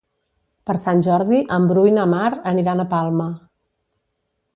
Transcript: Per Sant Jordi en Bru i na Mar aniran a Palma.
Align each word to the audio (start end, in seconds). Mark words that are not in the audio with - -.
Per 0.69 0.75
Sant 0.83 1.03
Jordi 1.07 1.41
en 1.57 1.67
Bru 1.71 1.83
i 1.89 1.93
na 1.97 2.05
Mar 2.13 2.29
aniran 2.53 2.81
a 2.81 2.87
Palma. 2.95 3.29